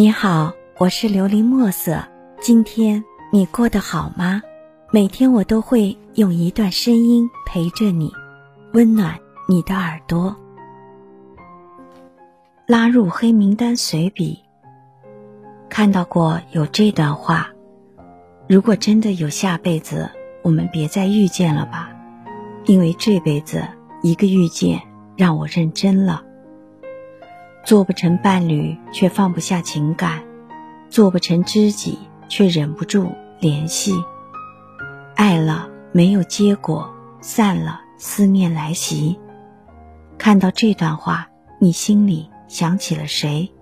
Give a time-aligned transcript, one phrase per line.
[0.00, 2.02] 你好，我是琉璃墨色。
[2.40, 4.40] 今天你过得好吗？
[4.90, 8.10] 每天我都会用一段声音陪着你，
[8.72, 10.34] 温暖你的耳朵。
[12.66, 14.38] 拉入黑名单随笔。
[15.68, 17.50] 看到过有这段话：
[18.48, 20.08] 如果真的有下辈子，
[20.40, 21.90] 我们别再遇见了吧，
[22.64, 23.62] 因为这辈子
[24.00, 24.80] 一个遇见
[25.14, 26.22] 让我认真了。
[27.64, 30.20] 做不成伴侣，却放不下情感；
[30.88, 31.98] 做不成知己，
[32.28, 33.92] 却忍不住联系。
[35.14, 39.18] 爱了没有结果，散了思念来袭。
[40.16, 43.52] 看到这段话，你心里想起了谁？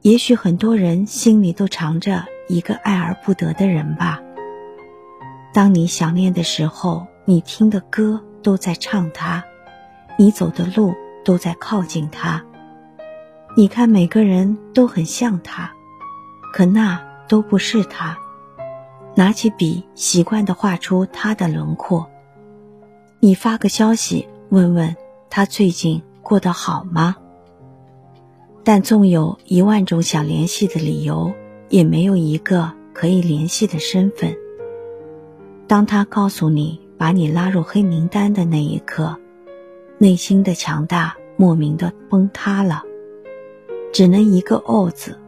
[0.00, 4.20] 也许很多人心里都藏着一个爱而不得的人吧。
[5.52, 9.44] 当你想念的时候，你听的歌都在唱他，
[10.18, 12.42] 你走的路都在靠近他。
[13.56, 15.72] 你看，每个人都很像他，
[16.52, 18.16] 可那都不是他。
[19.16, 22.08] 拿起笔，习惯地画出他的轮廓。
[23.18, 24.94] 你发个消息，问问
[25.28, 27.16] 他最近过得好吗？
[28.62, 31.32] 但纵有一万种想联系的理由，
[31.68, 34.36] 也没有一个可以联系的身份。
[35.66, 39.16] 当他告诉你把你拉入黑名单的那一刻，
[39.98, 42.84] 内心的强大莫名的崩塌了。
[43.92, 45.18] 只能一个“哦”字。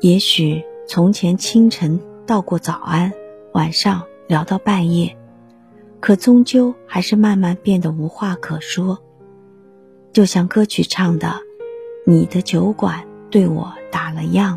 [0.00, 3.12] 也许从前清晨道过早安，
[3.52, 5.16] 晚上聊到半夜，
[6.00, 8.98] 可终究还是慢慢变得无话可说。
[10.12, 11.40] 就像歌曲唱的
[12.06, 14.56] ：“你的酒馆对我打了烊，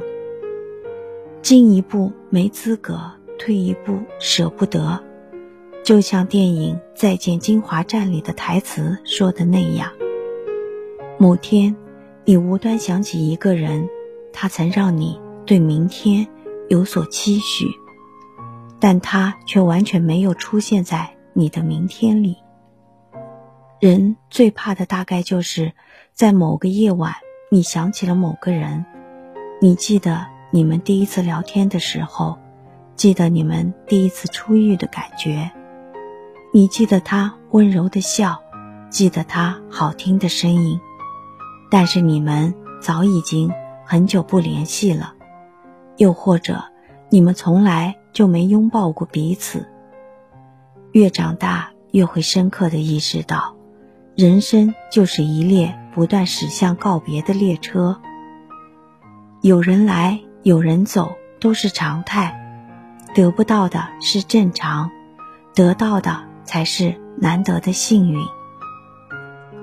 [1.41, 2.99] 进一步没资格，
[3.39, 5.03] 退一步舍不得。”
[5.83, 9.91] 就像电影《再见金华站》里的台词说的那样，
[11.17, 11.75] 某天。
[12.23, 13.89] 你无端想起一个人，
[14.31, 16.27] 他曾让你对明天
[16.69, 17.65] 有所期许，
[18.79, 22.37] 但他却完全没有出现在你的明天里。
[23.79, 25.73] 人最怕的大概就是
[26.13, 27.15] 在某个夜晚，
[27.49, 28.85] 你想起了某个人，
[29.59, 32.37] 你记得你们第一次聊天的时候，
[32.95, 35.49] 记得你们第一次初遇的感觉，
[36.53, 38.39] 你记得他温柔的笑，
[38.91, 40.79] 记得他好听的声音。
[41.71, 43.53] 但是你们早已经
[43.85, 45.13] 很久不联系了，
[45.95, 46.65] 又或者
[47.09, 49.69] 你们从来就没拥抱过彼此。
[50.91, 53.55] 越长大，越会深刻的意识到，
[54.17, 58.01] 人生就是一列不断驶向告别的列车。
[59.41, 62.37] 有人来，有人走，都是常态。
[63.15, 64.91] 得不到的是正常，
[65.55, 68.19] 得到的才是难得的幸运。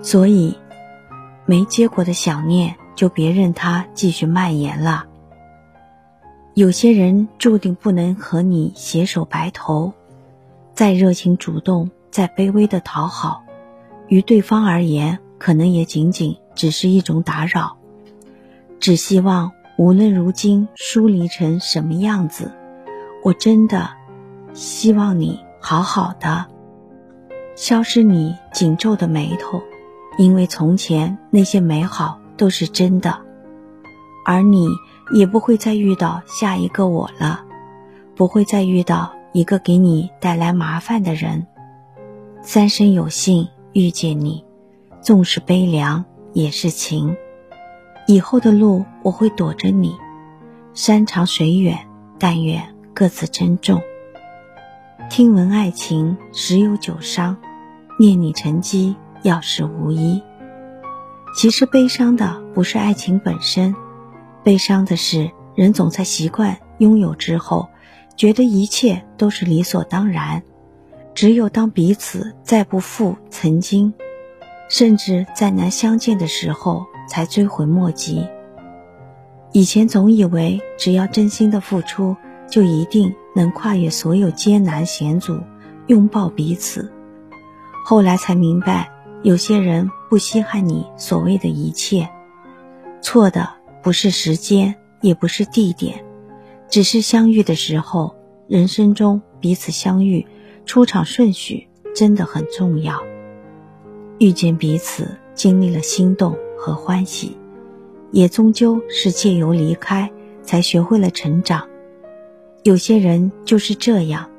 [0.00, 0.58] 所以。
[1.48, 5.06] 没结果的想念，就别任它继续蔓延了。
[6.52, 9.94] 有些人注定不能和你携手白头，
[10.74, 13.44] 再热情主动，再卑微的讨好，
[14.08, 17.78] 于对方而言，可能也仅仅只是一种打扰。
[18.78, 22.52] 只希望无论如今疏离成什么样子，
[23.24, 23.88] 我真的
[24.52, 26.44] 希望你好好的，
[27.56, 29.62] 消失你紧皱的眉头。
[30.18, 33.20] 因为从前那些美好都是真的，
[34.26, 34.68] 而你
[35.14, 37.44] 也不会再遇到下一个我了，
[38.16, 41.46] 不会再遇到一个给你带来麻烦的人。
[42.42, 44.44] 三生有幸遇见你，
[45.00, 47.16] 纵是悲凉也是情。
[48.08, 49.94] 以后的路我会躲着你，
[50.74, 51.78] 山长水远，
[52.18, 53.80] 但愿各自珍重。
[55.08, 57.36] 听闻爱情十有九伤，
[58.00, 58.96] 念你成疾。
[59.22, 60.22] 要事无依。
[61.36, 63.74] 其实悲伤的不是爱情本身，
[64.42, 67.68] 悲伤的是人总在习惯拥有之后，
[68.16, 70.42] 觉得一切都是理所当然。
[71.14, 73.92] 只有当彼此再不复曾经，
[74.68, 78.26] 甚至再难相见的时候，才追悔莫及。
[79.52, 82.16] 以前总以为只要真心的付出，
[82.48, 85.40] 就一定能跨越所有艰难险阻，
[85.88, 86.92] 拥抱彼此。
[87.84, 88.90] 后来才明白。
[89.22, 92.08] 有些人不稀罕你所谓的一切，
[93.00, 93.48] 错的
[93.82, 96.04] 不是时间，也不是地点，
[96.68, 98.14] 只是相遇的时候，
[98.46, 100.24] 人生中彼此相遇，
[100.66, 103.02] 出场顺序真的很重要。
[104.18, 107.36] 遇见彼此，经历了心动和欢喜，
[108.12, 110.08] 也终究是借由离开，
[110.42, 111.68] 才学会了成长。
[112.62, 114.30] 有些人就是这样，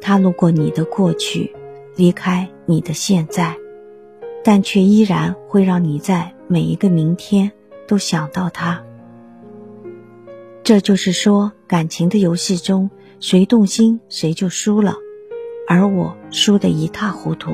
[0.00, 1.54] 他路过你的过去，
[1.96, 3.56] 离开你的现在。
[4.44, 7.50] 但却依然会让你在每一个明天
[7.88, 8.84] 都想到他。
[10.62, 14.96] 这就是说，感情的游戏中，谁动心谁就输了，
[15.66, 17.50] 而我输得一塌糊涂。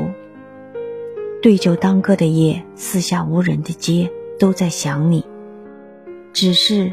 [1.43, 5.25] 对酒当歌的夜，四下无人的街，都在想你。
[6.33, 6.93] 只是，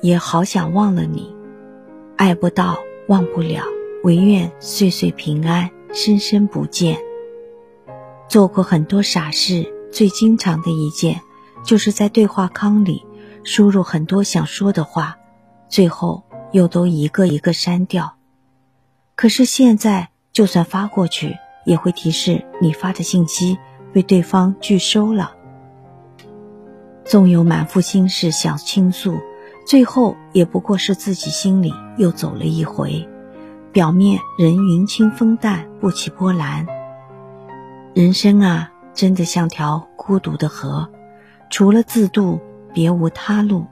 [0.00, 1.34] 也好想忘了你。
[2.16, 2.78] 爱不到，
[3.08, 3.64] 忘不了，
[4.04, 6.98] 唯愿岁岁平安，生生不见。
[8.28, 11.20] 做过很多傻事，最经常的一件，
[11.62, 13.04] 就是在对话框里
[13.44, 15.16] 输入很多想说的话，
[15.68, 18.16] 最后又都一个一个删掉。
[19.14, 23.58] 可是现在，就算发过去，也会提示你发的信息
[23.92, 25.32] 被对方拒收了。
[27.04, 29.18] 纵有满腹心事想倾诉，
[29.66, 33.08] 最后也不过是自己心里又走了一回，
[33.70, 36.66] 表面人云清风淡，不起波澜。
[37.94, 40.90] 人生啊，真的像条孤独的河，
[41.48, 42.40] 除了自渡，
[42.72, 43.66] 别无他路。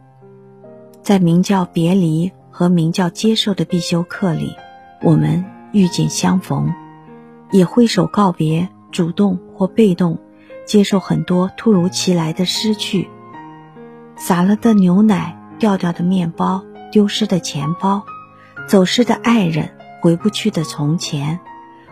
[1.03, 4.55] 在名叫别离和名叫接受的必修课里，
[5.01, 6.73] 我们遇见相逢，
[7.51, 10.17] 也挥手告别，主动或被动
[10.65, 13.11] 接受很多突如其来的失去。
[14.15, 18.05] 洒了的牛奶，掉掉的面包，丢失的钱包，
[18.69, 21.41] 走失的爱人，回不去的从前，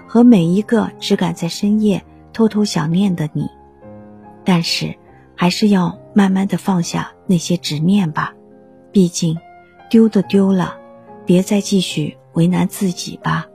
[0.07, 3.49] 和每一个只敢在深夜偷偷想念的你。
[4.45, 4.97] 但是，
[5.37, 8.35] 还是要慢慢的放下那些执念吧，
[8.93, 9.39] 毕竟，
[9.89, 10.77] 丢的丢了，
[11.25, 13.47] 别再继续为难自己吧。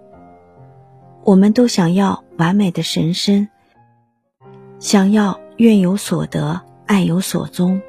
[1.23, 3.49] 我们都想要完美的神身，
[4.79, 7.81] 想要愿有所得，爱有所终。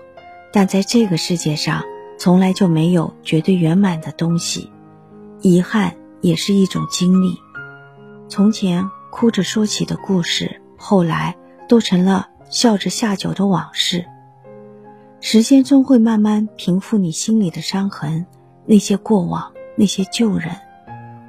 [0.53, 1.83] 但在这个世界上，
[2.19, 4.71] 从来就没有绝对圆满的东西，
[5.43, 7.37] 遗憾也是一种经历。
[8.29, 11.37] 从前哭着说起的故事，后来
[11.69, 14.07] 都成了笑着下酒的往事。
[15.21, 18.27] 时间终会慢慢平复你心里的伤痕，
[18.65, 20.51] 那些过往，那些旧人，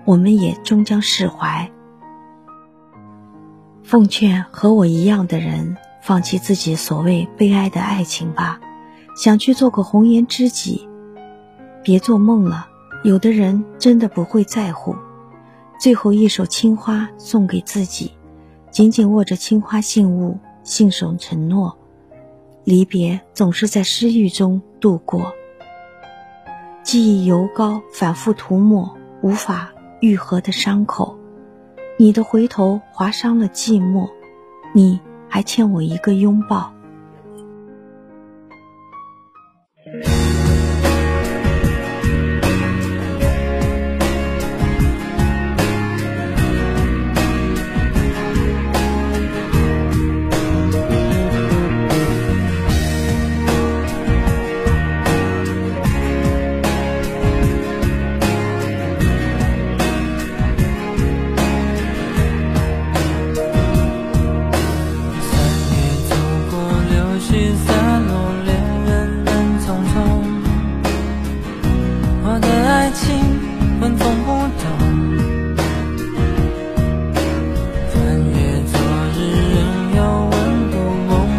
[0.06, 1.72] 我们也终将释怀。
[3.84, 8.60] 奉劝和我一样的人，放弃自己所谓悲哀的爱情吧。
[9.16, 10.88] 想去做个红颜知己，
[11.82, 12.68] 别做梦了。
[13.04, 14.96] 有的人真的不会在乎。
[15.80, 18.17] 最后一首青花送给自己，
[18.78, 21.76] 紧紧握着青花信物，信守承诺。
[22.64, 25.34] 离别总是在失意中度过，
[26.84, 31.18] 记忆油膏，反复涂抹无法愈合的伤口。
[31.98, 34.08] 你的回头划伤了寂寞，
[34.76, 36.72] 你还欠我一个拥抱。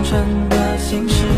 [0.08, 1.37] 沉的心事。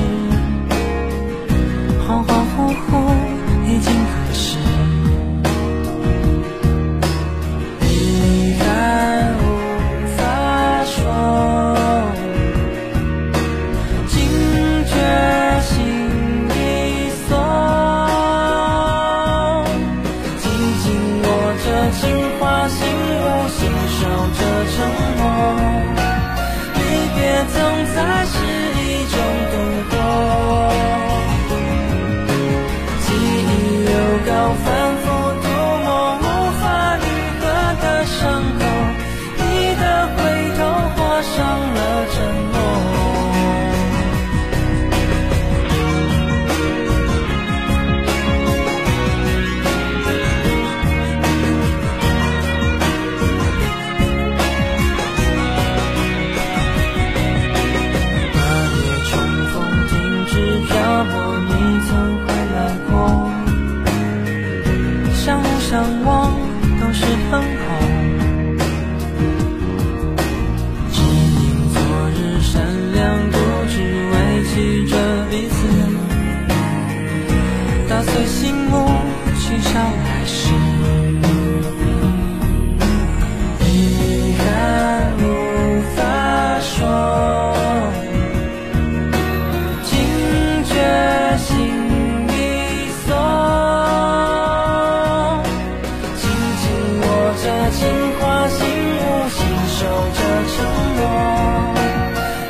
[97.42, 97.80] 着情
[98.18, 99.78] 花心舞，经守
[100.12, 100.20] 着
[100.52, 100.54] 承
[100.96, 101.02] 诺，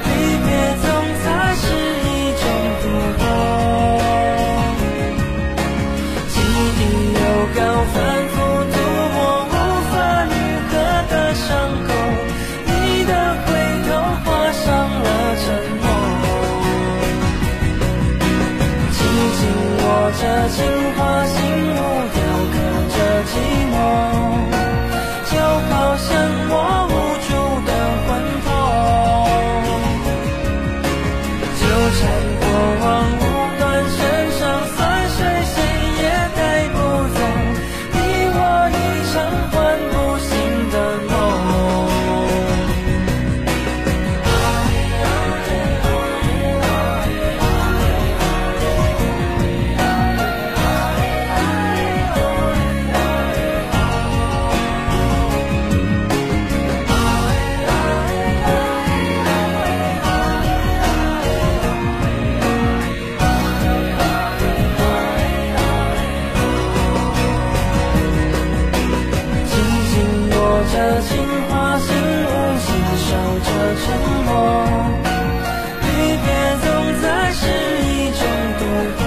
[0.03, 0.09] 离
[0.43, 0.49] 别
[0.83, 0.85] 总
[1.23, 1.63] 才是
[2.03, 2.43] 一种
[2.81, 2.85] 不
[3.21, 3.23] 同。
[6.29, 6.35] 记
[6.77, 6.81] 忆
[7.15, 7.19] 有
[7.55, 7.59] 高
[7.95, 7.95] 反
[8.31, 8.35] 复，
[8.73, 8.75] 涂
[9.15, 9.17] 抹
[9.47, 9.55] 无
[9.93, 9.93] 法
[10.27, 10.29] 愈
[10.67, 10.73] 合
[11.09, 11.49] 的伤
[11.87, 11.89] 口。
[12.67, 12.71] 你
[13.05, 13.11] 的
[13.47, 13.49] 回
[13.87, 13.89] 头
[14.25, 15.07] 划伤了
[15.37, 15.47] 沉
[15.81, 15.87] 默，
[18.91, 18.99] 紧
[19.39, 19.41] 紧
[19.79, 19.87] 握
[20.21, 20.59] 着情
[20.97, 21.39] 花心
[21.77, 22.20] 舞。
[71.03, 71.09] 情
[71.49, 72.29] 话心无，
[72.67, 73.09] 坚守
[73.47, 73.49] 着
[73.81, 73.85] 沉
[74.27, 74.29] 默。
[75.83, 75.87] 离
[76.23, 76.27] 别
[76.63, 76.67] 总
[77.01, 77.43] 在失
[77.83, 78.23] 意中
[78.59, 78.63] 度
[78.99, 79.03] 过。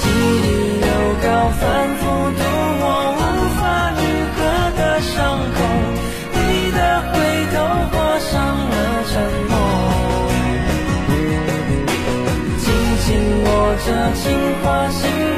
[0.00, 0.46] 记忆
[0.80, 0.86] 又
[1.22, 1.26] 高，
[1.60, 1.62] 反
[1.96, 2.00] 复
[2.38, 2.40] 读
[2.80, 3.20] 我无
[3.60, 4.00] 法愈
[4.34, 4.36] 合
[4.76, 5.16] 的伤
[5.54, 5.56] 口。
[6.32, 6.36] 你
[6.72, 6.78] 的
[7.12, 7.14] 回
[7.52, 7.56] 头
[7.90, 8.32] 划伤
[8.70, 8.72] 了
[9.10, 9.12] 沉
[9.50, 9.52] 默。
[12.58, 12.66] 紧
[13.04, 13.06] 紧
[13.44, 13.46] 握
[13.84, 14.24] 着情
[14.62, 15.37] 话心。